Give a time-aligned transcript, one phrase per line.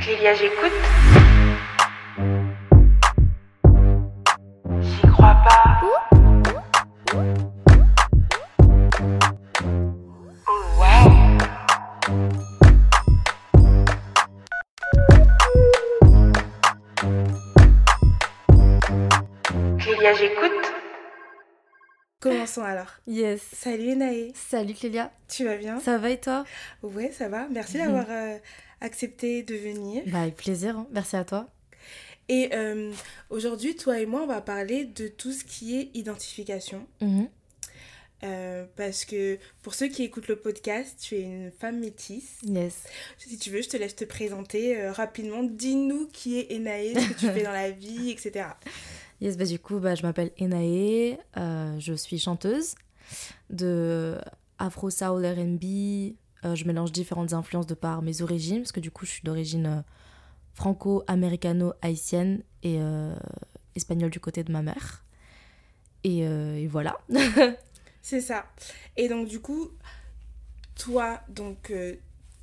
[0.00, 1.25] Clélia, j'écoute.
[23.06, 23.40] Yes.
[23.52, 25.10] Salut Naé, Salut Clélia.
[25.28, 25.80] tu vas bien?
[25.80, 26.44] Ça va et toi?
[26.82, 27.46] Ouais, ça va.
[27.50, 28.36] Merci d'avoir euh,
[28.80, 30.02] accepté de venir.
[30.06, 30.76] Bah avec plaisir.
[30.78, 30.86] hein.
[30.92, 31.48] Merci à toi.
[32.28, 32.92] Et euh,
[33.30, 36.86] aujourd'hui, toi et moi, on va parler de tout ce qui est identification.
[37.00, 37.28] Mhm.
[38.24, 42.38] Euh, parce que pour ceux qui écoutent le podcast, tu es une femme métisse.
[42.42, 42.84] Yes.
[43.18, 45.42] Si tu veux, je te laisse te présenter euh, rapidement.
[45.42, 48.46] Dis-nous qui est Enaé, ce que tu fais dans la vie, etc.
[49.20, 51.18] Yes, bah du coup, bah, je m'appelle Enae.
[51.36, 52.74] euh, je suis chanteuse
[53.50, 54.18] de
[54.58, 56.14] Afro Soul R&B.
[56.44, 59.22] euh, je mélange différentes influences de par mes origines parce que du coup, je suis
[59.22, 59.80] d'origine euh,
[60.54, 63.14] franco-américano-haïtienne et euh,
[63.74, 65.04] espagnole du côté de ma mère.
[66.04, 66.98] Et, et voilà.
[68.02, 68.46] C'est ça.
[68.96, 69.70] Et donc, du coup,
[70.76, 71.72] toi, donc,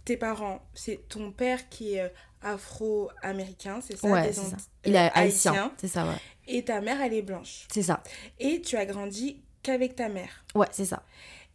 [0.03, 2.11] tes parents, c'est ton père qui est
[2.43, 4.41] afro-américain, c'est ça ouais, ça.
[4.85, 5.71] Il est euh, haïtien.
[5.77, 6.15] C'est ça, ouais.
[6.47, 7.67] Et ta mère, elle est blanche.
[7.71, 8.03] C'est ça.
[8.39, 10.43] Et tu as grandi qu'avec ta mère.
[10.55, 11.03] Ouais, c'est ça.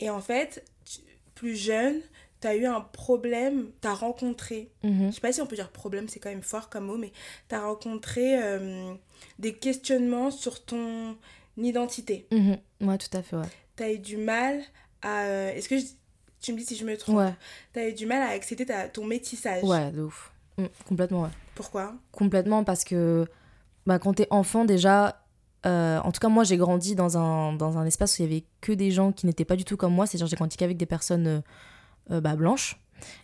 [0.01, 1.01] Et en fait, tu-
[1.35, 2.01] plus jeune,
[2.41, 5.09] tu as eu un problème, tu as rencontré, Mhm.
[5.11, 7.13] je sais pas si on peut dire problème, c'est quand même fort comme mot, mais
[7.49, 8.95] tu as rencontré euh,
[9.39, 11.17] des questionnements sur ton
[11.57, 12.27] identité.
[12.33, 12.59] Mhm.
[12.83, 13.49] Ouais, tout à fait, ouais.
[13.77, 14.63] Tu as eu du mal
[15.03, 15.25] à...
[15.25, 15.85] euh, Est-ce que je-
[16.41, 17.17] tu me dis si je me trompe?
[17.17, 17.35] Ouais,
[17.73, 19.65] Tu as eu du mal à accepter ta- ton métissage?
[19.65, 20.33] ouais, de ouf.
[20.59, 21.31] Mm, complètement, ouais.
[21.55, 21.95] Pourquoi?
[22.13, 23.27] Complètement parce que
[23.87, 25.25] bah, quand t'es enfant, déjà,
[25.67, 28.33] euh, en tout cas, moi, j'ai grandi dans un, dans un espace où il y
[28.33, 30.07] avait que des gens qui n'étaient pas du tout comme moi.
[30.07, 31.41] C'est-à-dire, j'ai grandi qu'avec des personnes euh,
[32.11, 32.81] euh, bah, blanches.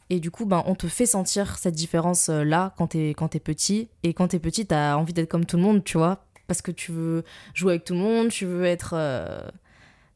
[0.08, 3.88] Et du coup, ben, on te fait sentir cette différence-là quand t'es quand t'es petit.
[4.04, 6.24] Et quand t'es petit, t'as envie d'être comme tout le monde, tu vois.
[6.46, 7.24] Parce que tu veux
[7.54, 8.94] jouer avec tout le monde, tu veux être,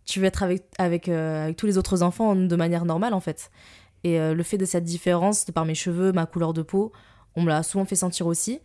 [0.05, 3.51] tu veux être avec, avec, avec tous les autres enfants de manière normale, en fait.
[4.05, 6.93] Et euh, le fait de cette différence, de par mes cheveux, ma couleur de peau,
[7.37, 8.61] on me l'a souvent fait sentir aussi.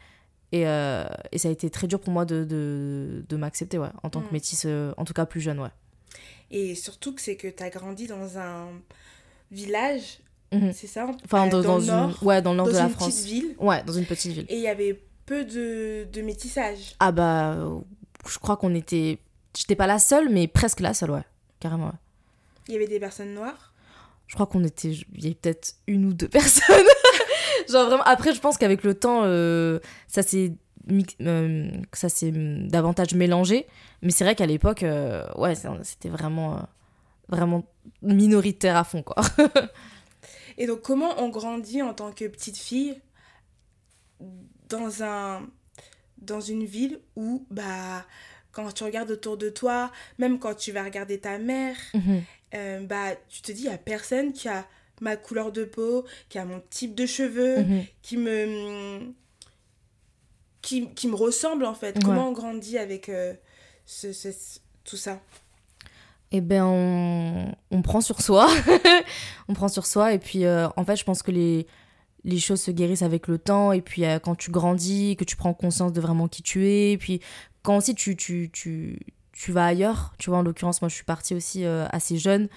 [0.52, 3.90] Et, euh, et ça a été très dur pour moi de, de, de m'accepter, ouais,
[4.04, 4.28] en tant Mm.
[4.28, 5.72] que métisse, euh, en tout cas plus jeune, ouais.
[6.52, 8.68] Et surtout que c'est que tu as grandi dans un
[9.52, 10.20] village,
[10.52, 10.72] Mhm.
[10.72, 11.08] c'est ça?
[11.26, 12.90] Enfin, dans, dans dans le une, nord, ouais, dans le nord Dans de la une
[12.92, 13.08] France.
[13.16, 13.56] petite ville?
[13.58, 14.46] Ouais, dans une petite ville.
[14.50, 16.96] Et il y avait peu de, de métissage?
[17.00, 17.58] Ah bah,
[18.28, 19.18] je crois qu'on était...
[19.58, 21.24] J'étais pas la seule, mais presque la seule, ouais.
[21.60, 21.92] Carrément, ouais.
[22.68, 23.73] Il y avait des personnes noires?
[24.34, 24.90] Je crois qu'on était...
[24.90, 26.88] Il y avait peut-être une ou deux personnes.
[27.70, 28.02] Genre vraiment...
[28.02, 29.78] Après, je pense qu'avec le temps, euh,
[30.08, 30.56] ça s'est...
[31.22, 33.68] euh, ça s'est davantage mélangé.
[34.02, 36.68] Mais c'est vrai qu'à l'époque, euh, ouais, c'était vraiment...
[37.30, 37.64] vraiment
[38.02, 39.24] minoritaire à fond, quoi.
[40.58, 43.00] Et donc, comment on grandit en tant que petite fille
[44.68, 45.48] dans, un,
[46.18, 48.04] dans une ville où, bah,
[48.52, 51.76] quand tu regardes autour de toi, même quand tu vas regarder ta mère,
[52.54, 54.68] euh, bah, tu te dis, il n'y a personne qui a
[55.02, 57.84] ma couleur de peau, qui a mon type de cheveux, Mhm.
[58.02, 59.14] qui me
[60.62, 61.96] qui, qui me ressemble en fait.
[61.98, 62.04] Ouais.
[62.04, 63.34] Comment on grandit avec euh,
[63.86, 65.20] ce, ce- ce- tout ça?
[66.32, 68.48] Eh ben, on, on prend sur soi.
[69.48, 70.14] on prend sur soi.
[70.14, 71.68] Et puis, euh, en fait, je pense que les,
[72.24, 73.72] les choses se guérissent avec le temps.
[73.72, 76.94] Et puis, euh, quand tu grandis, que tu prends conscience de vraiment qui tu es.
[76.94, 77.20] Et puis,
[77.62, 79.00] quand aussi tu, tu, tu,
[79.34, 82.48] tu vas ailleurs, tu vois, en l'occurrence, moi, je suis partie aussi euh, assez jeune.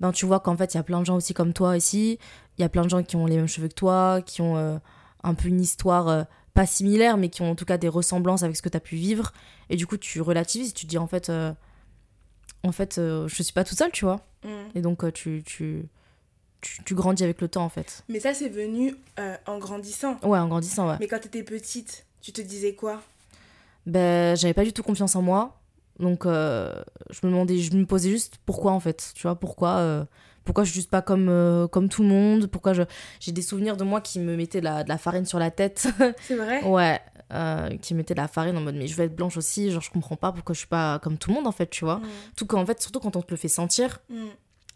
[0.00, 2.18] Ben, tu vois qu'en fait, il y a plein de gens aussi comme toi ici.
[2.56, 4.56] Il y a plein de gens qui ont les mêmes cheveux que toi, qui ont
[4.56, 4.78] euh,
[5.22, 6.08] un peu une histoire.
[6.08, 8.76] euh, pas similaire, mais qui ont en tout cas des ressemblances avec ce que tu
[8.76, 9.32] as pu vivre.
[9.70, 11.28] Et du coup, tu relativises, tu te dis en fait,
[12.62, 14.20] en fait, je suis pas toute seule, tu vois.
[14.44, 14.48] Mm.
[14.76, 15.88] Et donc, tu, tu,
[16.60, 18.04] tu, tu grandis avec le temps, en fait.
[18.08, 18.94] Mais ça, c'est venu
[19.46, 20.16] en grandissant.
[20.22, 20.96] Ouais, en grandissant, ouais.
[21.00, 23.02] Mais quand tu étais petite, tu te disais quoi?
[23.84, 25.60] Ben, j'avais pas du tout confiance en moi.
[25.98, 26.72] Donc, euh,
[27.10, 29.12] je me demandais, je me posais juste pourquoi, en fait.
[29.14, 30.04] Tu vois, pourquoi euh,
[30.44, 32.82] pourquoi je suis juste pas comme, euh, comme tout le monde Pourquoi je...
[33.20, 35.50] j'ai des souvenirs de moi qui me mettaient de la, de la farine sur la
[35.50, 35.88] tête
[36.22, 36.62] C'est vrai?
[36.64, 37.00] Ouais,
[37.80, 39.90] qui mettaient de la farine en mode mais je veux être blanche aussi, genre je
[39.90, 41.96] comprends pas pourquoi je suis pas comme tout le monde en fait, tu vois.
[41.96, 42.02] Mm.
[42.36, 44.26] Tout qu'en fait, surtout quand on te le fait sentir, Mm.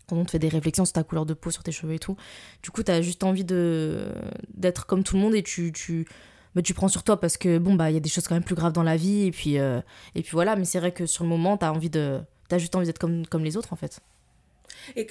[0.09, 1.99] quand on te fait des réflexions sur ta couleur de peau, sur tes cheveux et
[1.99, 2.17] tout,
[2.63, 4.07] du coup t'as juste envie de
[4.55, 6.09] d'être comme tout le monde et tu tu
[6.55, 8.35] mais tu prends sur toi parce que bon bah il y a des choses quand
[8.35, 9.81] même plus graves dans la vie et puis euh,
[10.15, 12.75] et puis voilà, mais c'est vrai que sur le moment t'as envie de t'as juste
[12.75, 14.01] envie d'être comme comme les autres en fait.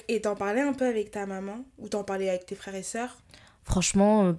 [0.08, 2.82] Et t'en parlais un peu avec ta maman Ou t'en parlais avec tes frères et
[2.82, 3.18] sœurs?
[3.62, 4.32] Franchement, euh,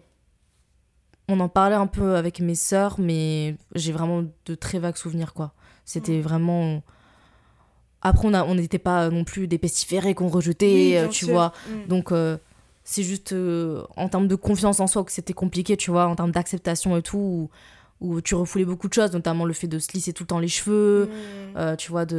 [1.28, 5.34] on en parlait un peu avec mes sœurs, mais j'ai vraiment de très vagues souvenirs,
[5.34, 5.54] quoi.
[5.86, 6.82] C'était vraiment...
[8.02, 11.26] Après, on a- on n'était pas non plus des pestiférés qu'on rejetait, Oui, euh, tu
[11.26, 11.34] sûr.
[11.34, 11.54] vois.
[11.70, 11.88] Mm.
[11.88, 12.38] Donc, euh,
[12.92, 16.16] c'est juste euh, en termes de confiance en soi que c'était compliqué, tu vois, en
[16.16, 17.50] termes d'acceptation et tout,
[18.02, 20.28] où, où tu refoulais beaucoup de choses, notamment le fait de se lisser tout le
[20.28, 21.58] temps les cheveux, Mm.
[21.58, 22.18] euh, tu vois, de.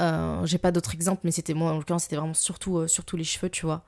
[0.00, 3.24] euh, J'ai pas d'autres exemples, mais c'était moi, en l'occurrence, c'était vraiment surtout, surtout les
[3.24, 3.82] cheveux, tu vois.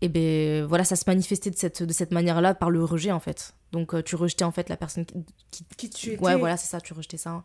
[0.00, 3.20] Et ben voilà, ça se manifestait de cette, de cette manière-là par le rejet, en
[3.20, 3.54] fait.
[3.72, 5.24] Donc tu rejetais, en fait, la personne qui.
[5.50, 6.22] qui- Qui tu étais.
[6.24, 7.42] Ouais, voilà, c'est ça, tu rejetais ça.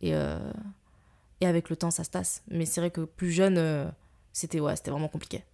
[0.00, 0.12] Et,
[1.40, 2.42] et avec le temps, ça se tasse.
[2.48, 3.92] Mais c'est vrai que plus jeune,
[4.32, 5.44] c'était ouais, c'était vraiment compliqué.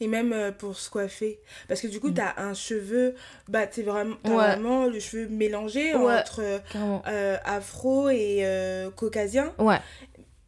[0.00, 1.40] Et même euh, pour se coiffer.
[1.68, 3.14] Parce que du coup, t'as un cheveu,
[3.48, 4.36] bah, t'es vraiment, t'as Mm.
[4.36, 4.46] Ouais.
[4.46, 6.14] vraiment le cheveu mélangé Ouais.
[6.20, 6.58] entre euh,
[7.06, 9.52] euh, afro et euh, caucasien.
[9.58, 9.78] Ouais.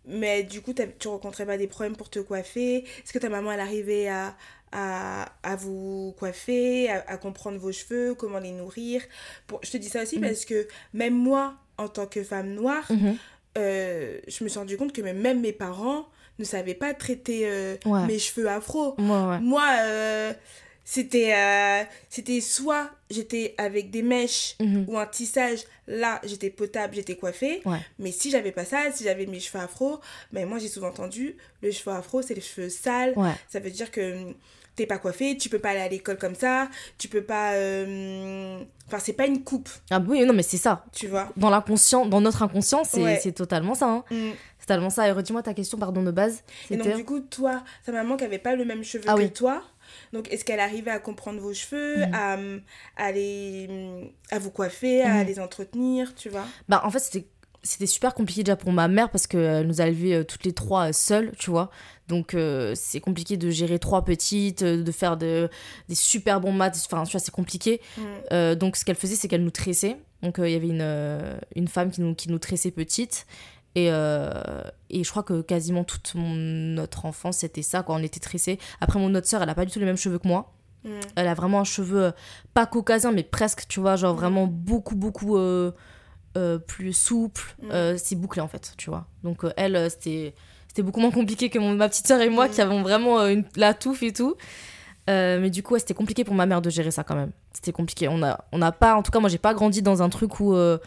[0.04, 3.50] Mais du coup, tu rencontrais pas des problèmes pour te coiffer Est-ce que ta maman,
[3.52, 4.36] elle arrivait à,
[4.70, 9.02] à, à vous coiffer, à, à comprendre vos cheveux, comment les nourrir?
[9.48, 9.58] Pour...
[9.64, 10.22] Je te dis ça aussi Mhm.
[10.28, 13.16] parce que même moi, en tant que femme noire, Mhm.
[13.58, 16.06] euh, je me suis rendu compte que même mes parents
[16.38, 18.06] ne savaient pas traiter euh, Ouais.
[18.06, 18.94] mes cheveux afro.
[18.98, 19.40] Ouais, ouais.
[19.40, 20.32] Moi, euh,
[20.84, 24.84] c'était euh, c'était soit j'étais avec des mèches Mhm.
[24.88, 27.62] ou un tissage, là j'étais potable, j'étais coiffée.
[27.98, 30.00] Mais si j'avais pas ça, si j'avais mes cheveux afro,
[30.32, 33.14] ben moi j'ai souvent entendu le cheveu afro c'est les cheveux sales.
[33.48, 34.34] Ça veut dire que hum,
[34.76, 36.68] t'es pas coiffée, tu peux pas aller à l'école comme ça,
[36.98, 37.54] tu peux pas.
[37.54, 40.84] euh, Enfin, c'est pas une coupe, Ah oui, non, mais c'est ça.
[40.92, 41.32] tu vois?
[41.36, 43.18] Dans l'inconscient, dans notre inconscient, c'est Ouais.
[43.20, 43.86] c'est totalement ça.
[43.88, 44.04] hein.
[44.12, 44.32] Hum.
[44.66, 45.06] C'est totalement ça.
[45.06, 46.42] Et redis-moi ta question, pardon, de base.
[46.70, 49.20] Et donc, du coup, toi, ta maman qui avait pas le même cheveu Ah que
[49.20, 49.30] oui.
[49.32, 49.62] toi,
[50.12, 52.10] donc est-ce qu'elle arrivait à comprendre vos cheveux, Mhm.
[52.12, 52.36] à,
[52.96, 53.68] à, les,
[54.32, 55.26] à vous coiffer, à Mhm.
[55.26, 56.44] les entretenir, tu vois?
[56.68, 57.26] Bah, en fait, c'était
[57.62, 60.52] c'était super compliqué déjà pour ma mère parce qu'elle nous a élevés euh, toutes les
[60.52, 61.68] trois euh, seules, tu vois.
[62.06, 65.48] Donc, euh, c'est compliqué de gérer trois petites, euh, de faire de,
[65.88, 66.80] des super bons maths.
[66.86, 67.80] Enfin, tu vois, c'est compliqué.
[67.98, 68.04] Mhm.
[68.32, 69.96] Euh, donc, ce qu'elle faisait, c'est qu'elle nous tressait.
[70.22, 73.26] Donc, euh, il y avait une, euh, une femme qui nous, qui nous tressait petite.
[73.76, 74.32] Et, euh,
[74.88, 77.94] et je crois que quasiment toute mon, notre enfance, c'était ça, quoi.
[77.94, 78.58] On était tressés.
[78.80, 80.54] Après, mon autre sœur, elle a pas du tout les mêmes cheveux que moi.
[80.84, 80.92] Mhm.
[81.16, 82.10] Elle a vraiment un cheveu, euh,
[82.54, 84.20] pas caucasien, mais presque, tu vois, genre Mhm.
[84.20, 85.72] vraiment beaucoup, beaucoup euh,
[86.38, 87.54] euh, plus souple.
[87.98, 89.06] C'est bouclé, en fait, tu vois.
[89.22, 90.34] Donc, elle, c'était
[90.68, 93.44] c'était beaucoup moins compliqué que mon, ma petite sœur et moi qui avons vraiment une,
[93.56, 94.36] la touffe et tout.
[95.08, 97.30] Euh, mais du coup, ouais, c'était compliqué pour ma mère de gérer ça quand même.
[97.52, 98.08] C'était compliqué.
[98.08, 100.40] On a, on a pas, en tout cas, moi, j'ai pas grandi dans un truc
[100.40, 100.54] où.
[100.54, 100.78] euh,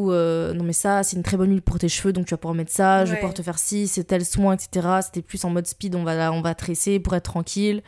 [0.00, 2.30] où euh, non mais ça c'est une très bonne huile pour tes cheveux donc tu
[2.30, 5.22] vas pouvoir mettre ça je vais pouvoir te faire ci c'est tel soin etc c'était
[5.22, 7.82] plus en mode speed on va on va tresser pour être tranquille.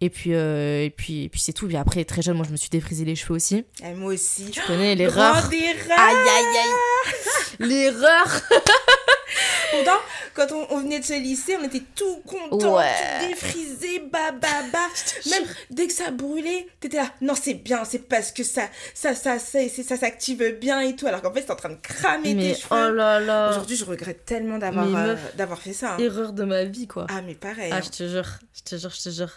[0.00, 1.66] Et puis euh, et puis et puis c'est tout.
[1.66, 3.64] Puis après très jeune moi je me suis défrisé les cheveux aussi.
[3.84, 4.50] Et moi aussi.
[4.50, 5.36] tu connais l'erreur.
[5.36, 7.68] aïe aïe aïe.
[7.68, 8.40] l'erreur
[9.70, 9.98] Pourtant,
[10.34, 12.84] quand on, on venait de se lisser, on était tout contents, Ouais.
[13.20, 14.86] tout défrisés, bah bah bah.
[15.30, 18.62] Même dès que ça brûlait, t'étais là, non c'est bien, c'est parce que ça
[18.94, 21.06] ça ça ça, ça s'active bien et tout.
[21.06, 22.94] Alors qu'en fait, c'est en train de cramer mais tes oh cheveux.
[22.94, 25.94] là là Aujourd'hui, je regrette tellement d'avoir euh, d'avoir fait ça.
[25.94, 25.98] hein.
[25.98, 27.70] erreur de ma vie quoi Ah mais pareil.
[27.72, 27.80] Ah, hein.
[27.84, 29.32] je te jure, je te jure, je te jure.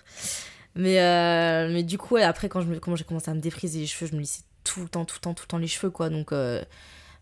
[0.76, 4.10] Mais, euh, mais du coup, ouais, après, quand j'ai commencé à me défriser les cheveux,
[4.10, 6.10] je me lissais tout le temps, tout le temps, tout le temps les cheveux, quoi.
[6.10, 6.64] Donc, euh,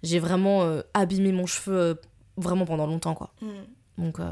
[0.03, 1.99] j'ai vraiment abîmé mon cheveu
[2.39, 3.33] vraiment pendant longtemps, quoi.
[3.41, 4.03] Mm.
[4.03, 4.25] Donc, euh,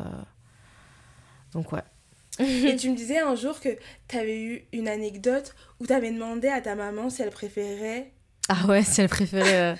[1.53, 1.83] donc ouais.
[2.39, 3.69] Et tu me disais un jour que
[4.07, 8.11] t'avais eu une anecdote où t'avais demandé à ta maman si elle préférait.
[8.49, 9.75] Ah ouais, si elle préférait, euh,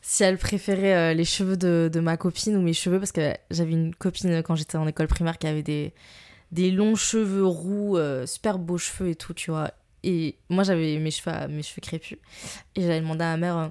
[0.00, 3.34] si elle préférait euh, les cheveux de, de ma copine ou mes cheveux, parce que
[3.50, 5.94] j'avais une copine quand j'étais en école primaire qui avait des,
[6.50, 9.70] des longs cheveux roux, super beaux cheveux et tout, tu vois.
[10.02, 12.18] Et moi, j'avais mes cheveux, mes cheveux crépus.
[12.74, 13.70] Et j'avais demandé à ma mère,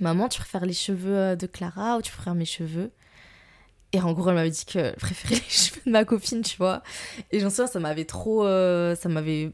[0.00, 2.92] maman, tu préfères les cheveux de Clara ou tu préfères mes cheveux?
[3.96, 6.82] Et en gros, elle m'avait dit qu'elle préférait les cheveux de ma copine, tu vois.
[7.32, 8.44] Et j'en souviens, ça m'avait trop.
[8.44, 9.52] euh, ça m'avait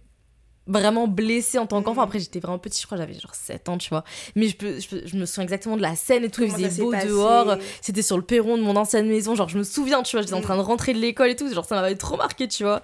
[0.67, 2.01] vraiment blessée en tant qu'enfant.
[2.03, 2.07] Mhm.
[2.09, 4.03] Après, j'étais vraiment petite, je crois, j'avais genre 7 ans, tu vois.
[4.37, 6.41] Mais je, peux, je, peux- je me souviens exactement de la scène et tout.
[6.43, 7.57] Comment il faisait beau dehors.
[7.83, 9.35] C'était sur le perron de mon ancienne maison.
[9.37, 10.43] Genre, je me souviens, tu vois, j'étais en Mhm.
[10.45, 11.53] train de rentrer de l'école et tout.
[11.53, 12.81] Genre, ça m'avait trop marqué, tu vois.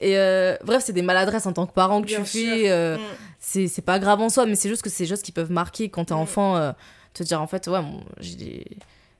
[0.00, 2.50] Et euh, bref, c'est des maladresses en tant que parent que Bien tu sûr.
[2.54, 2.70] fais.
[2.70, 3.66] euh, Mm.
[3.68, 5.88] c'est pas grave en soi, mais c'est juste que c'est des choses qui peuvent marquer
[5.90, 6.18] quand t'es Mm.
[6.18, 6.56] enfant.
[6.56, 6.72] euh,
[7.14, 8.66] te dire, en fait, ouais, bon, j'ai des-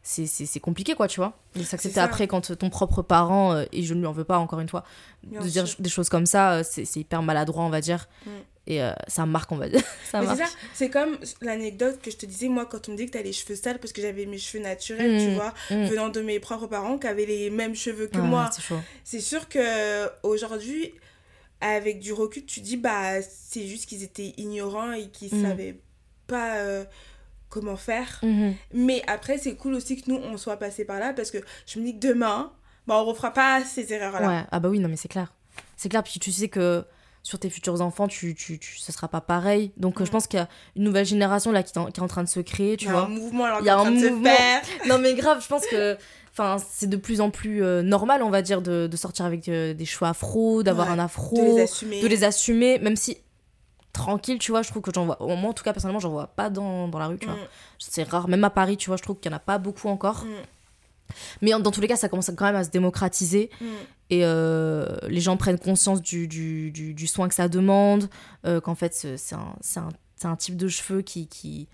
[0.06, 1.36] c'est- compliqué, quoi, tu vois.
[1.56, 4.38] Et s'accepter après quand ton propre parent, euh, et je ne lui en veux pas,
[4.38, 4.84] encore une fois,
[5.22, 8.06] Bien de dire des choses comme ça, euh, c'est hyper maladroit, on va dire.
[8.26, 8.30] Mm.
[8.66, 9.82] Et euh, ça marque, on va dire.
[10.74, 13.32] c'est comme l'anecdote que je te disais, moi, quand on me dit que t'as les
[13.32, 15.84] cheveux sales parce que j'avais mes cheveux naturels, tu Mm, vois, mm.
[15.86, 18.50] venant de mes propres parents qui avaient les mêmes cheveux que Ah, moi.
[19.04, 20.92] c'est sûr que aujourd'hui,
[21.60, 25.78] avec du recul, tu dis, bah, c'est juste qu'ils étaient ignorants et qu'ils savaient
[26.26, 26.84] pas euh,
[27.54, 28.20] comment faire.
[28.22, 28.54] Mhm.
[28.74, 31.78] Mais après, c'est cool aussi que nous, on soit passé par là parce que je
[31.78, 32.52] me dis que demain,
[32.86, 34.28] bah, on refera pas ces erreurs-là.
[34.28, 35.32] Ouais, ah bah oui, non, mais c'est clair.
[35.76, 36.84] C'est clair, puis tu sais que
[37.22, 39.72] sur tes futurs enfants, tu, tu, tu, ça sera pas pareil.
[39.78, 41.98] Donc, euh, je pense qu'il y a une nouvelle génération là qui, est en- qui
[42.00, 43.04] est en train de se créer, tu Il y a vois.
[43.04, 44.30] un mouvement alors Il y a en un train de se mouvement.
[44.30, 44.60] faire.
[44.88, 45.96] Non, mais grave, je pense que.
[46.32, 49.48] Enfin, c'est de plus en plus euh, normal, on va dire, de, de sortir avec
[49.48, 52.00] euh, des cheveux afro, d'avoir Ouais, un afro, De les assumer.
[52.02, 53.16] de les assumer, même si
[53.94, 56.26] tranquille, tu vois, je trouve que j'en vois, moi en tout cas personnellement, j'en vois
[56.26, 57.36] pas dans, dans la rue, tu vois.
[57.36, 57.48] Mm,
[57.78, 59.88] C'est rare, même à Paris, tu vois, je trouve qu'il y en a pas beaucoup
[59.88, 60.24] encore.
[60.26, 63.64] mm, Mais dans tous les cas, ça commence quand même à se démocratiser mm.
[64.10, 68.10] et euh, les gens prennent conscience du, du, du, du soin que ça demande,
[68.46, 71.68] euh, qu'en fait, c'est un, un, un type de cheveux qui, qui,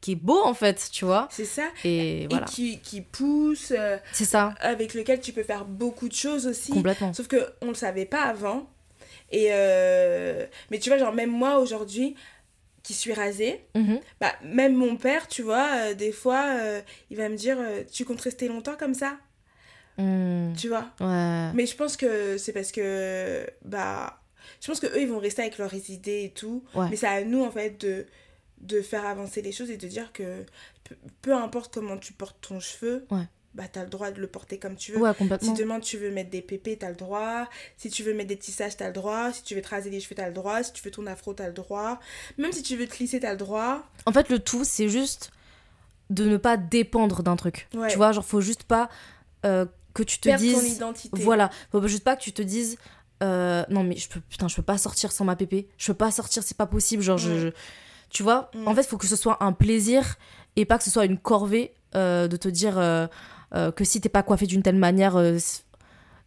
[0.00, 1.28] qui est beau, en fait, tu vois.
[1.30, 1.64] C'est ça.
[1.84, 6.08] Et voilà, Et qui, qui pousse, euh, c'est ça, avec lequel tu peux faire beaucoup
[6.08, 6.72] de choses aussi.
[6.72, 7.12] complètement.
[7.14, 8.68] Sauf que on le savait pas avant.
[9.36, 12.14] Et euh, mais tu vois, genre même moi aujourd'hui,
[12.84, 13.98] qui suis rasée, Mhm.
[14.20, 17.82] bah même mon père, tu vois, euh, des fois, euh, il va me dire, euh,
[17.90, 19.16] tu comptes rester longtemps comme ça,
[19.98, 20.52] Mm.
[20.56, 20.86] tu vois?
[21.00, 21.50] Ouais.
[21.54, 24.20] Mais je pense que c'est parce que bah
[24.60, 26.64] je pense que eux ils vont rester avec leurs idées et tout.
[26.74, 26.88] Ouais.
[26.90, 28.06] Mais c'est à nous en fait de
[28.60, 30.44] de faire avancer les choses et de dire que
[30.84, 33.24] peu, peu importe comment tu portes ton cheveu, Ouais.
[33.54, 34.98] Bah t'as le droit de le porter comme tu veux.
[34.98, 35.52] Ouais, Si complètement.
[35.52, 37.48] demain tu veux mettre des pépés, t'as le droit.
[37.76, 39.32] Si tu veux mettre des tissages, t'as le droit.
[39.32, 40.62] Si tu veux te raser les cheveux, t'as le droit.
[40.62, 42.00] Si tu veux ton afro, t'as le droit.
[42.38, 43.82] Même si tu veux te lisser, t'as le droit.
[44.06, 45.30] En fait, le tout, c'est juste
[46.10, 47.68] de ne pas dépendre d'un truc.
[47.74, 47.88] Ouais.
[47.90, 48.90] Tu vois, genre, faut juste pas
[49.46, 50.76] euh, que tu te Perdre ton dises.
[50.76, 51.22] identité.
[51.22, 52.76] Voilà, faut juste pas que tu te dises.
[53.22, 55.68] euh, non, mais je peux, putain, je peux pas sortir sans ma pépé.
[55.78, 57.02] Je peux pas sortir, c'est pas possible.
[57.02, 57.48] Genre, je, je-
[58.10, 58.66] tu vois, Mm.
[58.68, 60.16] en fait, faut que ce soit un plaisir
[60.56, 62.74] et pas que ce soit une corvée euh, de te dire
[63.54, 65.38] euh, que si t'es pas coiffé d'une telle manière, euh,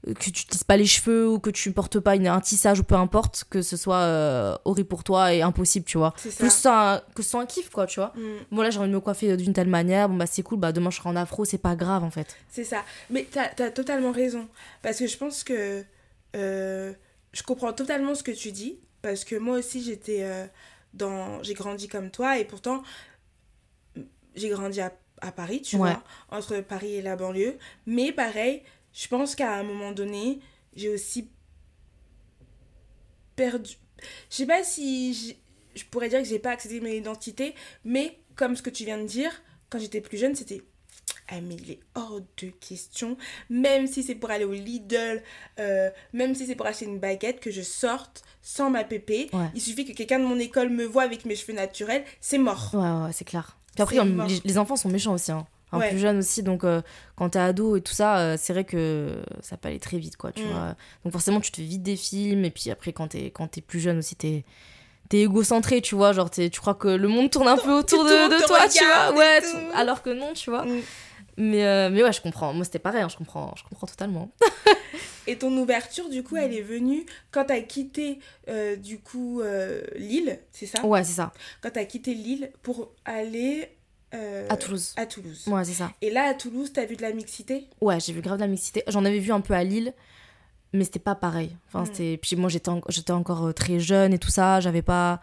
[0.05, 2.83] que tu tisses pas les cheveux ou que tu portes pas une, un tissage ou
[2.83, 6.13] peu importe, que ce soit euh, horrible pour toi et impossible, tu vois.
[6.17, 6.29] Ça.
[6.37, 8.13] Plus ça, que ce soit un kiff, quoi, tu vois.
[8.15, 8.21] Mm.
[8.51, 10.07] Bon, là, j'ai envie de me coiffer d'une telle manière.
[10.07, 10.59] Bon, bah, c'est cool.
[10.59, 11.45] Bah, demain, je serai en afro.
[11.45, 12.35] C'est pas grave, en fait.
[12.49, 12.83] C'est ça.
[13.09, 14.47] Mais t'as as totalement raison.
[14.81, 15.83] Parce que je pense que
[16.35, 16.93] euh,
[17.33, 18.79] je comprends totalement ce que tu dis.
[19.01, 20.45] Parce que moi aussi, j'étais euh,
[20.93, 21.41] dans.
[21.43, 22.37] J'ai grandi comme toi.
[22.37, 22.83] Et pourtant,
[24.35, 25.91] j'ai grandi à, à Paris, tu Ouais.
[25.91, 27.57] vois, entre Paris et la banlieue.
[27.85, 28.61] Mais pareil,
[28.93, 30.39] je pense qu'à un moment donné,
[30.75, 31.29] j'ai aussi
[33.35, 33.75] perdu.
[34.29, 35.37] Je sais pas si
[35.75, 38.83] je pourrais dire que j'ai pas accédé à mon identité, mais comme ce que tu
[38.85, 39.31] viens de dire,
[39.69, 40.61] quand j'étais plus jeune, c'était
[41.29, 43.17] ah mais il est hors de question,
[43.49, 45.21] même si c'est pour aller au Lidl,
[45.59, 49.29] euh, même si c'est pour acheter une baguette, que je sorte sans ma pépé.
[49.33, 49.47] Ouais.
[49.53, 52.69] Il suffit que quelqu'un de mon école me voit avec mes cheveux naturels, c'est mort.
[52.73, 53.56] Ouais, ouais, c'est clair.
[53.77, 55.31] Puis après, les, les enfants sont méchants aussi.
[55.31, 55.45] Hein.
[55.71, 55.89] Enfin, Ouais.
[55.89, 56.43] plus jeunes aussi.
[56.43, 56.81] Donc, euh,
[57.15, 60.15] quand t'es ado et tout ça, euh, c'est vrai que ça peut aller très vite,
[60.17, 60.31] quoi.
[60.31, 60.47] Tu Mm.
[60.51, 60.75] vois.
[61.03, 62.45] Donc, forcément, tu te fais vite des films.
[62.45, 64.43] Et puis après, quand t'es, quand t'es plus jeune aussi, t'es.
[65.09, 68.03] T'es égocentré, tu vois, genre t'es- tu crois que le monde tourne un peu autour
[68.03, 69.39] de, toi, tu vois, ouais,
[69.73, 70.65] alors que non, tu vois.
[70.65, 70.81] Mm.
[71.37, 74.29] Mais, euh, mais ouais, je comprends, moi c'était pareil, hein, je comprends, je comprends totalement.
[75.27, 79.81] Et ton ouverture, du coup, elle est venue quand t'as quitté, euh, du coup, euh,
[79.95, 80.85] Lille, c'est ça?
[80.85, 83.69] Ouais, c'est ça, Quand t'as quitté Lille pour aller...
[84.13, 84.93] euh, à Toulouse.
[84.95, 85.43] À Toulouse.
[85.47, 85.91] Ouais, c'est ça.
[86.01, 87.67] Et là, à Toulouse, t'as vu de la mixité?
[87.81, 88.83] Ouais, j'ai vu grave de la mixité.
[88.87, 89.93] J'en avais vu un peu à Lille,
[90.73, 91.55] mais c'était pas pareil.
[91.67, 91.85] Enfin, Mm.
[91.87, 92.17] c'était...
[92.21, 94.61] Puis moi, j'étais, en- j'étais encore euh, très jeune et tout ça.
[94.61, 95.19] J'avais pas...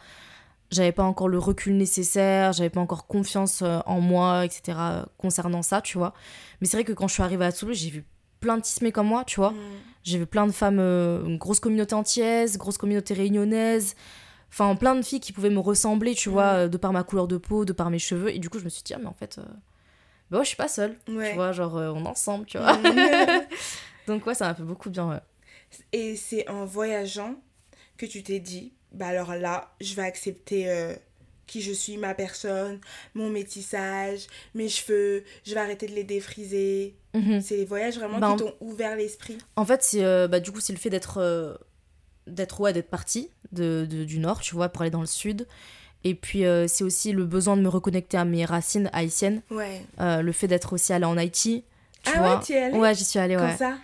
[0.70, 2.52] j'avais pas encore le recul nécessaire.
[2.52, 5.06] J'avais pas encore confiance en moi, etc.
[5.16, 6.12] concernant ça, tu vois.
[6.60, 8.04] Mais c'est vrai que quand je suis arrivée à Toulouse, j'ai vu
[8.40, 9.52] plein de tismés comme moi, tu vois.
[9.52, 9.56] Mm.
[10.04, 13.96] J'ai vu plein de femmes, euh, une grosse communauté antillaise, grosse communauté réunionnaise.
[14.50, 17.26] Enfin, plein de filles qui pouvaient me ressembler, tu vois, euh, de par ma couleur
[17.26, 18.32] de peau, de par mes cheveux.
[18.32, 19.42] Et du coup, je me suis dit, ah, mais en fait, euh,
[20.30, 20.96] bah ouais, je suis pas seule.
[21.08, 21.30] Ouais.
[21.30, 22.76] Tu vois, genre, euh, on est ensemble, tu vois.
[24.06, 25.20] Donc, ouais, ça m'a fait beaucoup bien, ouais.
[25.92, 27.36] Et c'est en voyageant
[27.96, 30.94] que tu t'es dit, bah alors là, je vais accepter euh,
[31.46, 32.80] qui je suis, ma personne,
[33.14, 36.96] mon métissage, mes cheveux, je vais arrêter de les défriser.
[37.14, 37.40] Mhm.
[37.40, 39.38] C'est les voyages vraiment Bah, qui t'ont ouvert l'esprit.
[39.56, 41.54] En fait, c'est, euh, bah, du coup, c'est le fait d'être, euh,
[42.26, 45.46] d'être, ouais, d'être partie de, de- du nord, tu vois, pour aller dans le sud.
[46.02, 49.42] Et puis, euh, c'est aussi le besoin de me reconnecter à mes racines haïtiennes.
[49.50, 49.82] Ouais.
[50.00, 51.64] Euh, le fait d'être aussi allée en Haïti.
[52.02, 52.36] Tu ah vois.
[52.38, 53.56] ouais, tu es allée Ouais, j'y suis allée, Comme ouais.
[53.56, 53.78] ça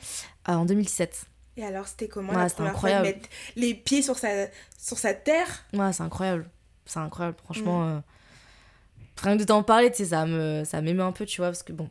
[0.49, 1.23] Euh, en 2017.
[1.57, 3.05] Et alors, c'était comment Ouais, la première incroyable.
[3.07, 4.29] fois de mettre les pieds sur sa,
[4.79, 5.47] sur sa terre?
[5.73, 6.49] Ouais, c'est incroyable.
[6.85, 7.45] C'est incroyable, Mm.
[7.45, 7.85] franchement.
[7.89, 7.99] euh,
[9.23, 11.49] Rien que de t'en parler, tu sais, ça me, ça m'émeut un peu, tu vois,
[11.49, 11.89] parce que bon.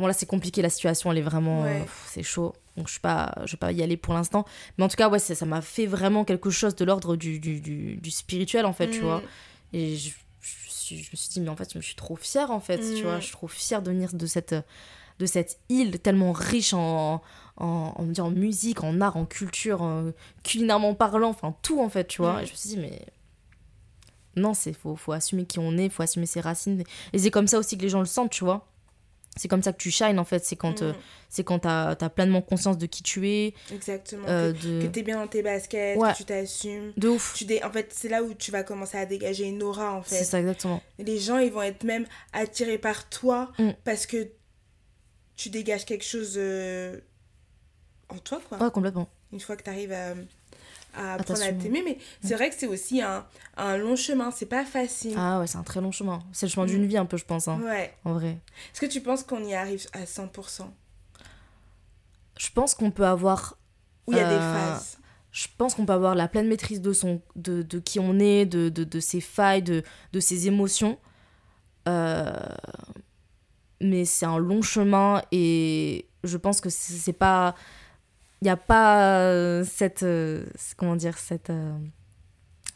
[0.00, 1.62] Bon, là, c'est compliqué, la situation, elle est vraiment.
[1.62, 1.84] Ouais.
[2.06, 2.54] c'est chaud.
[2.76, 4.44] Donc, je pas, je vais pas y aller pour l'instant.
[4.78, 7.60] Mais en tout cas, ouais, ça m'a fait vraiment quelque chose de l'ordre du, du,
[7.60, 9.04] du, du spirituel, en fait, tu Mm.
[9.04, 9.22] vois.
[9.74, 12.78] Et je, je, me suis dit, mais en fait, je suis trop fière, en fait,
[12.78, 13.06] tu Mm.
[13.06, 13.20] vois.
[13.20, 14.54] Je suis trop fière de venir de cette,
[15.18, 17.20] de cette île tellement riche en,
[17.58, 22.22] en, en musique, en art, en culture, en- culinairement parlant, enfin tout, en fait, tu
[22.22, 22.36] vois.
[22.38, 22.40] Mm.
[22.40, 23.04] Et je me suis dit, mais
[24.36, 26.82] non, c'est faut, faut assumer qui on est, faut assumer ses racines.
[27.12, 28.66] Et c'est comme ça aussi que les gens le sentent, tu vois.
[29.40, 30.44] C'est comme ça que tu shines en fait.
[30.44, 30.96] C'est quand, euh, Mm,
[31.30, 33.54] c'est quand t'as as pleinement conscience de qui tu es.
[33.72, 34.26] exactement.
[34.28, 34.86] euh, que, que de...
[34.88, 36.12] t'es bien dans tes baskets, Ouais.
[36.12, 36.92] que tu t'assumes.
[36.96, 37.34] de ouf.
[37.36, 37.62] Tu dé...
[37.64, 40.24] En fait, c'est là où tu vas commencer à dégager une aura, en C'est fait.
[40.24, 40.82] ça, exactement.
[40.98, 43.70] Les gens, ils vont être même attirés par toi Mm.
[43.84, 44.28] parce que
[45.36, 47.00] tu dégages quelque chose euh,
[48.10, 48.58] en toi, quoi.
[48.62, 49.08] Ouais, complètement.
[49.32, 50.14] Une fois que tu arrives à,
[50.94, 51.82] à apprendre à t'aimer.
[51.84, 53.24] Mais c'est vrai que c'est aussi un,
[53.56, 55.14] un long chemin, c'est pas facile.
[55.16, 56.20] Ah ouais, c'est un très long chemin.
[56.32, 56.70] C'est le chemin Mm.
[56.70, 57.94] d'une vie un peu, je pense, hein, Ouais.
[58.04, 58.38] en vrai.
[58.72, 60.72] Est-ce que tu penses qu'on y arrive à 100%
[62.38, 63.56] Je pense qu'on peut avoir
[64.06, 64.98] Ou il y a des Euh, phases?
[65.32, 68.46] je pense qu'on peut avoir la pleine maîtrise de, son, de, de qui on est,
[68.46, 69.82] de, de, de ses failles, de,
[70.12, 70.98] de ses émotions.
[71.88, 72.32] Euh,
[73.80, 77.54] mais c'est un long chemin et je pense que c'est pas.
[78.42, 80.02] Il n'y a pas euh, cette.
[80.02, 81.50] euh, comment dire Cette.
[81.50, 81.76] Euh,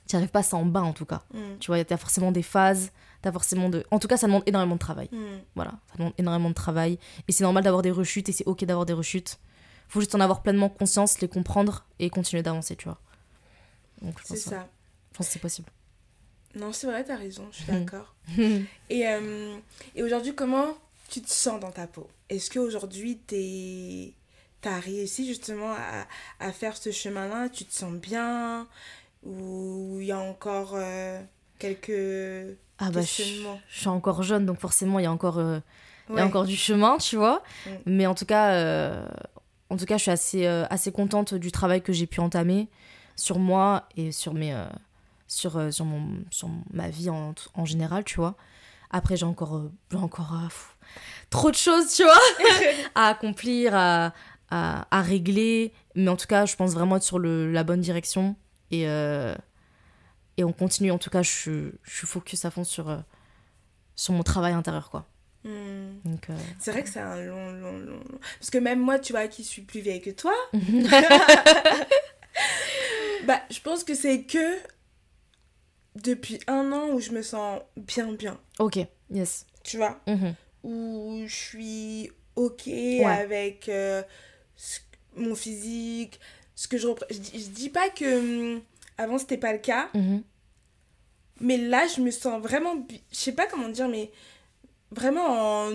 [0.09, 1.23] tu arrives pas sans bas en tout cas.
[1.33, 1.59] Mm.
[1.61, 2.90] Tu vois, il y a forcément des phases.
[3.33, 3.87] Forcément de.
[3.90, 5.09] En tout cas, ça demande énormément de travail.
[5.11, 5.38] Mm.
[5.54, 6.99] Voilà, ça demande énormément de travail.
[7.26, 9.38] Et c'est normal d'avoir des rechutes et c'est ok d'avoir des rechutes.
[9.88, 12.99] Faut juste en avoir pleinement conscience, les comprendre et continuer d'avancer, tu vois.
[14.02, 14.68] Donc je C'est pense, ça.
[15.12, 15.68] je pense que c'est possible.
[16.54, 17.85] Non, c'est vrai, t'as raison, je suis Mhm.
[17.87, 18.14] d'accord.
[18.90, 19.04] Et,
[19.94, 20.76] et aujourd'hui, comment
[21.09, 22.09] tu te sens dans ta peau?
[22.28, 24.12] Est-ce qu'aujourd'hui, t'es...
[24.64, 28.66] t'as réussi justement à, à faire ce chemin-là Tu te sens bien?
[29.23, 31.21] Ou il y a encore euh,
[31.59, 33.23] quelques ah bah, je,
[33.68, 35.61] suis encore jeune, donc forcément, il y a encore, euh,
[36.11, 37.42] y a encore du chemin, tu vois.
[37.66, 37.71] Mm.
[37.87, 39.06] Mais en tout cas, euh,
[39.68, 42.68] en tout cas, je suis assez, assez contente du travail que j'ai pu entamer
[43.16, 44.56] sur moi et sur mes,
[45.28, 48.35] sur, sur, mon, sur ma vie en, en général, tu vois.
[48.90, 50.76] Après, j'ai encore, encore pff,
[51.30, 52.21] trop de choses, tu vois,
[52.94, 54.12] à accomplir, à,
[54.54, 55.73] à, à régler.
[55.94, 58.37] Mais en tout cas, je pense vraiment être sur le, la bonne direction.
[58.70, 59.34] Et, euh,
[60.37, 60.90] et on continue.
[60.90, 62.99] En tout cas, je, suis- je suis focus à fond sur, euh,
[63.96, 65.06] sur mon travail intérieur, quoi.
[65.44, 68.18] Donc, euh, C'est vrai que c'est un long, long, long, long.
[68.38, 70.32] Parce que même moi, tu vois, qui suis plus vieille que toi,
[73.26, 74.58] bah, je pense que c'est que
[75.96, 78.38] depuis un an où je me sens bien, bien.
[78.58, 78.78] ok,
[79.11, 79.46] yes.
[79.62, 80.00] Tu vois?
[80.06, 80.34] Mhm.
[80.64, 82.66] Où je suis OK
[83.06, 84.02] avec euh,
[85.16, 86.18] mon physique,
[86.54, 87.12] ce que je représente.
[87.12, 88.61] Je, dis- je dis pas que hum,
[88.99, 90.23] avant c'était pas le cas, Mhm.
[91.40, 92.75] mais là je me sens vraiment.
[93.10, 94.10] Je sais pas comment dire, mais
[94.90, 95.73] vraiment en,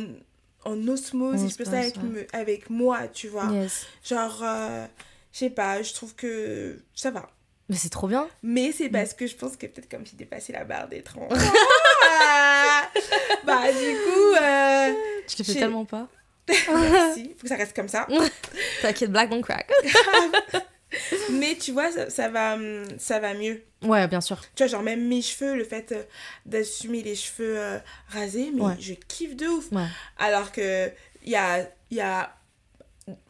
[0.65, 3.45] en osmose, si je peux ça, avec, me- avec moi, tu vois.
[3.51, 3.85] Yes.
[4.03, 4.85] Genre, euh,
[5.33, 7.29] je sais pas, je trouve que ça va.
[7.69, 8.27] Mais c'est trop bien.
[8.41, 11.31] Mais c'est parce que je pense que peut-être comme j'ai dépassé la barre des 30
[11.31, 11.35] ans.
[13.43, 14.93] bah, du coup, euh,
[15.27, 16.07] Je te fais tellement pas.
[16.91, 17.35] merci.
[17.37, 18.07] Faut que ça reste comme ça.
[18.81, 19.69] T'inquiète, black don't crack.
[21.31, 23.61] Mais tu vois, ça, ça va, hum, ça va mieux.
[23.83, 24.39] Ouais, bien sûr.
[24.55, 26.01] Tu vois, genre même mes cheveux, le fait euh,
[26.45, 27.77] d'assumer les cheveux euh,
[28.09, 28.73] rasés, mais Ouais.
[28.79, 29.71] je kiffe de ouf.
[29.71, 29.85] Ouais.
[30.17, 30.91] Alors que
[31.23, 32.33] il y a, y a,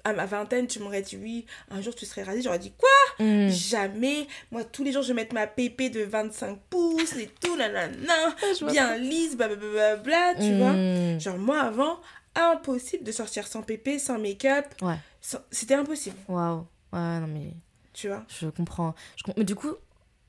[0.06, 2.42] à ma vingtaine, tu m'aurais dit oui, un jour tu serais rasée.
[2.42, 3.26] J'aurais dit quoi?
[3.26, 3.50] Mm.
[3.50, 4.28] Jamais.
[4.52, 8.36] Moi, tous les jours, je vais mettre ma pépé de 25 pouces et tout, nanana,
[8.72, 10.72] bien lisse, blablabla, tu vois.
[10.74, 11.20] Mm.
[11.20, 12.00] Genre, moi, avant,
[12.40, 14.66] impossible de sortir sans pépé, sans make-up.
[14.82, 14.98] Ouais.
[15.22, 16.66] Sans- C'était impossible, Waouh.
[16.94, 17.54] Ouais, non, mais
[17.94, 18.24] tu vois?
[18.28, 18.96] je comprends.
[19.16, 19.74] je Mais du coup,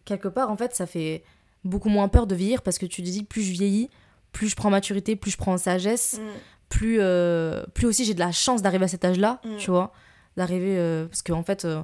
[0.04, 1.22] quelque part, en fait, ça fait
[1.64, 3.88] beaucoup moins peur de vieillir parce que tu te dis, plus je vieillis,
[4.32, 6.26] plus je prends maturité, plus je prends sagesse, Mm.
[6.68, 9.56] plus, euh, plus aussi j'ai de la chance d'arriver à cet âge-là, Mm.
[9.58, 9.92] tu vois?
[10.36, 10.76] D'arriver.
[10.78, 11.82] euh, parce qu'en fait, euh,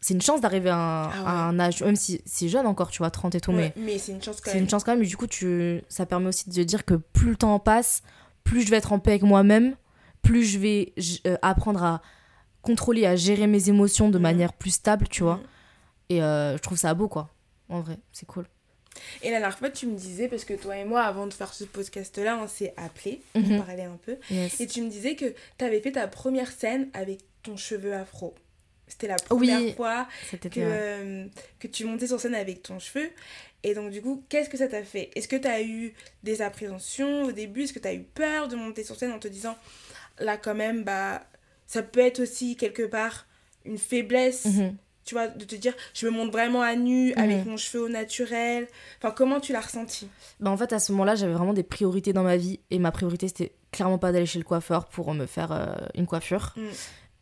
[0.00, 1.26] c'est une chance d'arriver à, un- Ah ouais.
[1.26, 3.62] à un âge, même si c'est jeune encore, tu vois, 30 et tout, mais.
[3.62, 4.64] Ouais, mais c'est une chance quand C'est même.
[4.64, 5.82] une chance quand même, et du coup, tu...
[5.88, 8.02] ça permet aussi de dire que plus le temps passe,
[8.48, 9.76] plus je vais être en paix avec moi-même,
[10.22, 10.92] plus je vais
[11.26, 12.02] euh, apprendre à
[12.62, 14.22] contrôler, à gérer mes émotions de Mhm.
[14.22, 15.36] manière plus stable, tu vois.
[15.36, 15.42] Mm.
[16.10, 17.28] Et euh, je trouve ça beau, quoi.
[17.68, 18.46] En vrai, c'est cool.
[19.22, 21.52] Et la dernière fois, tu me disais, parce que toi et moi, avant de faire
[21.54, 23.52] ce podcast-là, on s'est appelés, Mhm.
[23.52, 24.16] on parlait un peu.
[24.30, 24.60] Yes.
[24.60, 25.26] Et tu me disais que
[25.58, 28.34] tu avais fait ta première scène avec ton cheveu afro.
[28.88, 29.48] C'était la Oui.
[29.48, 30.08] première fois
[30.40, 31.26] que, euh,
[31.60, 33.08] que tu montais sur scène avec ton cheveu.
[33.64, 35.10] Et donc, du coup, qu'est-ce que ça t'a fait?
[35.16, 37.62] Est-ce que tu as eu des appréhensions au début?
[37.64, 39.56] Est-ce que tu as eu peur de monter sur scène en te disant,
[40.18, 41.22] là, quand même, bah,
[41.66, 43.26] ça peut être aussi quelque part
[43.64, 44.76] une faiblesse Mhm.
[45.04, 47.18] Tu vois, de te dire, je me montre vraiment à nu Mhm.
[47.18, 48.66] avec mon cheveu au naturel?
[48.98, 50.06] Enfin, comment tu l'as ressenti?
[50.38, 52.60] Bah, en fait, à ce moment-là, j'avais vraiment des priorités dans ma vie.
[52.70, 56.06] Et ma priorité, c'était clairement pas d'aller chez le coiffeur pour me faire euh, une
[56.06, 56.52] coiffure.
[56.56, 56.66] Mm.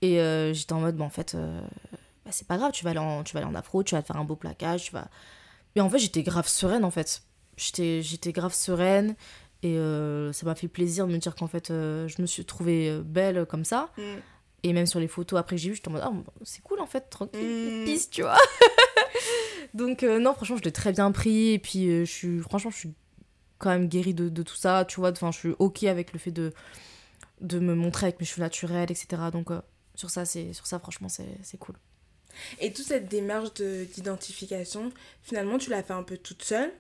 [0.02, 1.60] Et euh, j'étais en mode, bah, en fait, euh,
[2.24, 4.02] bah, c'est pas grave, tu vas, aller en, tu vas aller en afro, tu vas
[4.02, 5.08] te faire un beau plaquage, tu vas...
[5.74, 7.22] Et en fait, j'étais grave sereine, en fait.
[7.56, 9.14] J'étais j'étais grave sereine.
[9.62, 12.98] Et euh, ça m'a fait plaisir de me dire qu'en fait, je me suis trouvée
[13.04, 13.90] belle comme ça.
[13.98, 14.02] Mm.
[14.62, 16.12] Et même sur les photos après que j'ai vu, j'étais en mode, ah,
[16.44, 17.84] c'est cool, en fait, tranquille, Mm.
[17.84, 18.36] pisse, tu vois.
[19.74, 21.52] Donc, non, franchement, je l'ai très bien pris.
[21.52, 22.94] Et puis, je suis, franchement, je suis
[23.58, 25.10] quand même guérie de, de tout ça, tu vois.
[25.10, 26.52] Enfin, je suis OK avec le fait de,
[27.42, 29.06] de me montrer avec mes cheveux naturels, etc.
[29.32, 29.50] Donc,
[29.96, 31.74] sur ça, c'est sur ça franchement, c'est cool.
[32.60, 36.72] Et toute cette démarche de- d'identification, finalement, tu l'as fait un peu toute seule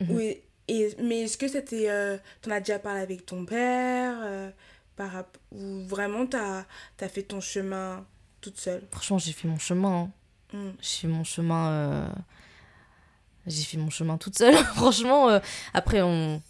[0.00, 0.20] Mhm.
[0.20, 1.88] Et, Mais est-ce que c'était...
[1.90, 4.50] euh, T'en as déjà parlé avec ton père euh,
[4.96, 6.64] par, Ou vraiment, t'as
[7.00, 8.04] as fait ton chemin
[8.40, 8.82] toute seule?
[8.92, 10.10] Franchement, j'ai fait mon chemin.
[10.52, 10.56] hein.
[10.56, 10.70] Mm.
[10.80, 11.70] J'ai fait mon chemin.
[11.70, 12.08] euh,
[13.46, 14.54] J'ai fait mon chemin toute seule.
[14.76, 15.40] Franchement, euh,
[15.74, 16.40] après, on...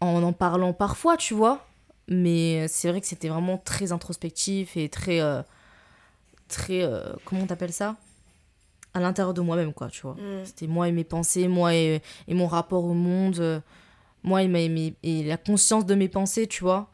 [0.00, 1.66] en en parlant parfois, tu vois.
[2.08, 5.20] Mais c'est vrai que c'était vraiment très introspectif et très.
[5.20, 5.42] euh,
[6.48, 6.82] Très.
[6.82, 7.96] euh, Comment t'appelles ça?
[8.92, 10.14] À l'intérieur de moi-même, quoi, tu vois.
[10.14, 10.44] Mm.
[10.44, 13.60] C'était moi et mes pensées, moi et, et mon rapport au monde, euh,
[14.22, 16.90] moi et, mes- et la conscience de mes pensées, tu vois.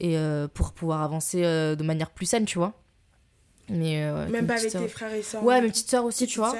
[0.00, 2.72] Et euh, pour pouvoir avancer euh, de manière plus saine, tu vois.
[3.68, 6.26] Mais, euh, Même pas avec tes frères et sœurs Ouais, non mes petites sœurs aussi,
[6.26, 6.56] tu vois.